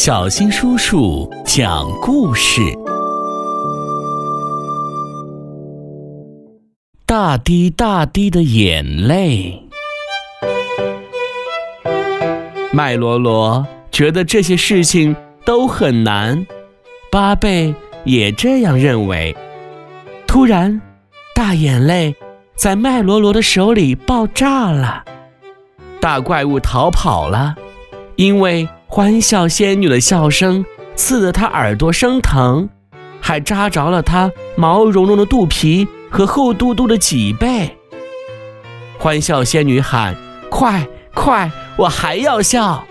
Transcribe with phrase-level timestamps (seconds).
[0.00, 2.60] 小新叔叔讲故事：
[7.04, 9.60] 大滴大滴的眼泪。
[12.72, 16.46] 麦罗罗觉得这些事情都很难，
[17.10, 17.74] 巴贝
[18.04, 19.36] 也这样认为。
[20.28, 20.80] 突然，
[21.34, 22.14] 大眼泪
[22.54, 25.04] 在麦罗罗的手里爆炸了，
[26.00, 27.56] 大怪物逃跑了，
[28.14, 28.68] 因为。
[28.90, 30.64] 欢笑仙女的笑声
[30.96, 32.68] 刺得他耳朵生疼，
[33.20, 37.76] 还扎着了他毛茸茸的肚皮和厚嘟嘟的脊背。
[38.98, 40.16] 欢笑仙女喊
[40.50, 42.82] ：“快快，我还要笑！”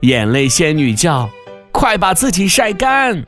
[0.00, 1.28] 眼泪仙女叫
[1.70, 3.24] ：“快把自己晒干！”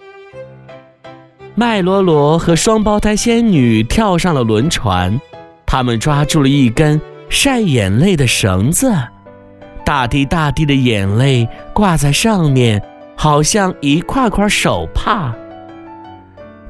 [1.54, 5.20] 麦罗罗和双胞胎仙女跳上了轮船，
[5.66, 8.90] 他们抓住了一根晒眼泪的绳子。
[9.90, 12.80] 大滴大滴的眼泪挂在上面，
[13.16, 15.34] 好像一块块手帕。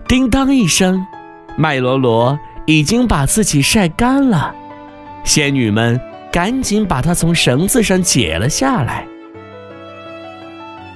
[0.08, 1.06] 叮当一声，
[1.54, 4.54] 麦罗罗已经把自己晒干了。
[5.22, 6.00] 仙女们
[6.32, 9.06] 赶紧把它从绳子上解了下来。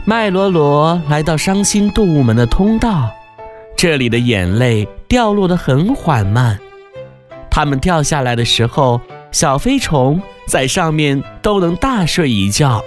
[0.06, 3.10] 麦罗罗来到伤心动物们的通道，
[3.77, 6.58] 这里的眼泪掉落得很缓慢。
[7.50, 8.98] 它们掉下来的时候，
[9.34, 10.22] 小飞虫。
[10.46, 12.84] 在上面都能大睡一觉，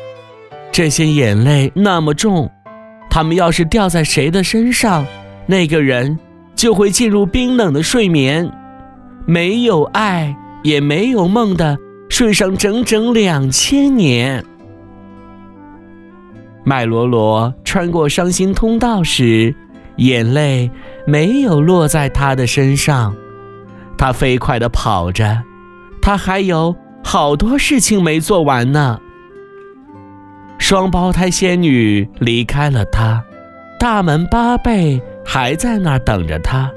[0.72, 2.52] 这些眼泪那么重，
[3.09, 5.03] 它们要是掉在谁的身上，
[5.48, 6.20] 那个人
[6.56, 8.48] 就会进入冰冷的睡眠，
[9.25, 11.75] 没有爱也没有梦的
[12.09, 14.45] 睡上整整两千年。
[16.64, 19.56] 麦罗罗穿过伤心通道时，
[19.95, 20.70] 眼泪
[21.08, 23.16] 没有落在他的身上，
[23.98, 25.42] 他飞快地跑着，
[26.08, 26.73] 他还有。
[27.03, 29.00] 好多事情没做完呢。
[30.58, 33.23] 双胞胎仙女离开了他，
[33.77, 36.72] 大门八倍还在那儿等着他，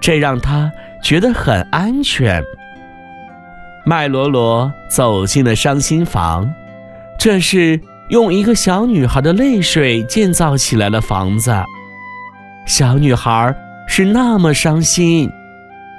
[0.00, 0.70] 这让他
[1.02, 2.42] 觉得很安全。
[3.84, 6.50] 麦罗罗走进了伤心房，
[7.18, 11.54] 这是用一个小女孩的泪水建造起来的房子。
[12.66, 13.54] 小女孩
[13.86, 15.30] 是那么伤心，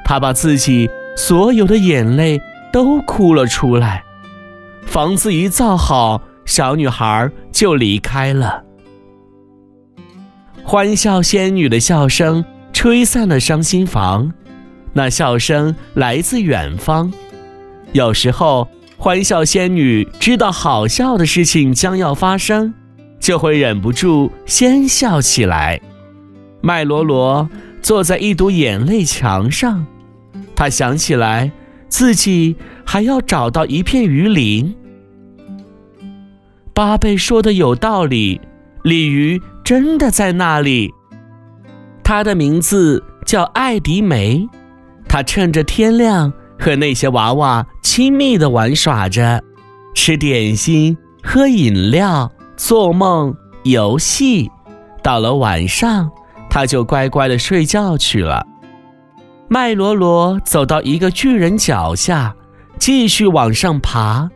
[0.03, 2.39] 她把自己所有的眼泪。
[2.73, 4.03] 都哭了出来。
[4.85, 8.63] 房子一造好，小女孩就离开了。
[10.63, 14.33] 欢笑仙女的笑声吹散了伤心房，
[14.91, 17.13] 那笑声来自远方。
[17.91, 18.67] 有时候，
[18.97, 22.73] 欢笑仙女知道好笑的事情将要发生，
[23.19, 25.79] 就会忍不住先笑起来。
[26.61, 27.47] 麦罗罗
[27.83, 29.85] 坐在一堵眼泪墙上，
[30.55, 31.51] 他想起来。
[31.93, 34.75] 自己还要找到一片鱼鳞。
[36.73, 38.41] 巴贝说的有道理，
[38.81, 40.91] 鲤鱼真的在那里。
[42.03, 44.49] 它的名字叫艾迪梅，
[45.07, 49.43] 它趁着天亮和那些娃娃亲密的玩耍着，
[49.93, 54.49] 吃点心、喝饮料、做梦、游戏。
[55.03, 56.09] 到了晚上，
[56.49, 58.47] 它就乖乖的睡觉去了。
[59.53, 62.35] 麦罗罗走到一个巨人脚下，
[62.79, 64.27] 继续往上爬，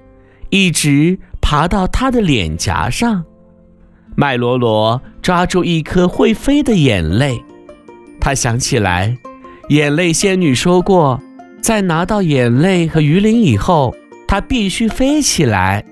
[0.52, 3.24] 一直爬到他的脸颊上。
[4.16, 7.44] 麦罗罗抓住一颗会飞的眼泪，
[8.22, 9.18] 他想起来，
[9.70, 11.20] 眼泪仙女说过，
[11.64, 13.96] 在拿到眼泪和鱼鳞以后，
[14.28, 15.84] 他必须飞起来。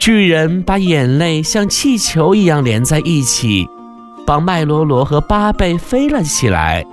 [0.00, 3.64] 巨人把眼泪像气球一样连在一起，
[4.26, 6.84] 帮麦罗罗和巴贝飞了起来。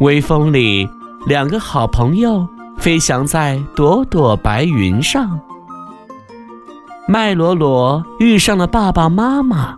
[0.00, 0.88] 微风里，
[1.26, 5.40] 两个好朋友飞翔在朵朵白云上。
[7.08, 9.76] 麦罗罗遇上了爸爸妈妈，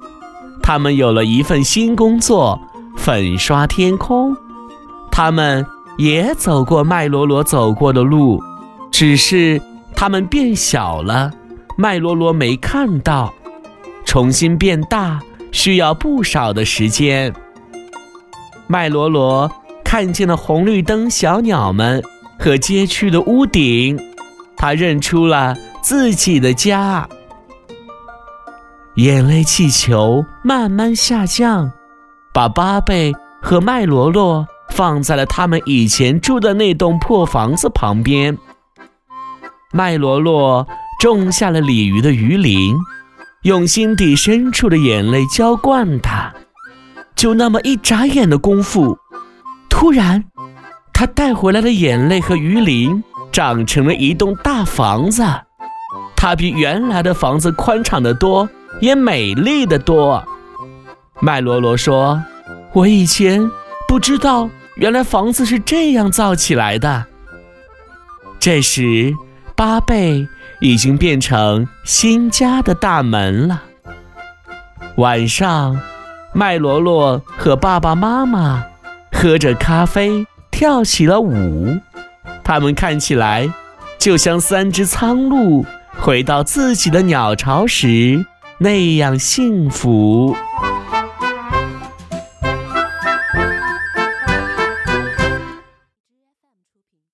[0.62, 2.60] 他们有了一份新工作——
[2.98, 4.36] 粉刷天空。
[5.10, 5.64] 他们
[5.97, 8.42] 也走过麦罗罗走过的路，
[8.91, 9.58] 只是
[9.97, 11.32] 他们变小了，
[11.78, 13.32] 麦罗罗没看到。
[14.04, 15.19] 重新变大
[15.50, 17.32] 需要不少的时间。
[18.67, 19.50] 麦罗罗。
[19.90, 22.00] 看见了红绿灯、小鸟们
[22.38, 23.98] 和街区的屋顶，
[24.56, 27.08] 他认出了自己的家。
[28.94, 31.72] 眼泪气球慢慢下降，
[32.32, 38.38] 把巴贝和麦罗罗放在了他们以前住的那栋破房子旁边。
[39.72, 40.64] 麦罗罗
[41.00, 42.76] 种下了鲤鱼的鱼鳞，
[43.43, 46.32] 用心底深处的眼泪浇灌它。
[47.16, 48.96] 就那么一眨眼的功夫。
[49.70, 50.22] 突然，
[50.93, 53.02] 他带回来的眼泪和鱼鳞
[53.32, 55.25] 长成了一栋大房子，
[56.14, 58.50] 它比原来的房子宽敞得多，
[58.81, 60.22] 也美丽的多。
[61.20, 62.22] 麦罗罗说
[62.75, 63.50] ：“我以前
[63.88, 67.06] 不知道，原来房子是这样造起来的。”
[68.38, 69.14] 这时，
[69.55, 70.28] 巴贝
[70.61, 73.62] 已经变成新家的大门了。
[74.96, 75.81] 晚上，
[76.34, 78.64] 麦罗罗和爸爸妈妈
[79.12, 81.78] 喝着咖啡，跳起了舞。
[82.42, 83.48] 他们看起来
[83.98, 85.64] 就像三只苍鹭
[85.98, 88.24] 回到自己的鸟巢时
[88.58, 90.36] 那样幸福。